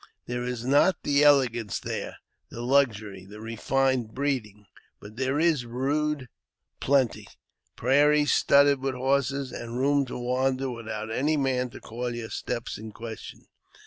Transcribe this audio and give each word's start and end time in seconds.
There 0.25 0.41
is 0.43 0.65
not 0.65 1.03
the 1.03 1.23
elegance 1.23 1.79
there, 1.79 2.15
the 2.49 2.63
luxury, 2.63 3.23
the 3.23 3.39
refined 3.39 4.15
breeding, 4.15 4.65
but 4.99 5.15
there 5.15 5.39
is 5.39 5.63
rude 5.67 6.27
plenty, 6.79 7.27
prairies 7.75 8.31
studded 8.31 8.79
with 8.81 8.95
horses, 8.95 9.51
and 9.51 9.77
room 9.77 10.07
to 10.07 10.17
wander 10.17 10.71
without 10.71 11.11
any 11.11 11.37
man 11.37 11.69
to 11.69 11.79
call 11.79 12.15
your 12.15 12.31
steps 12.31 12.79
in 12.79 12.91
question. 12.93 13.45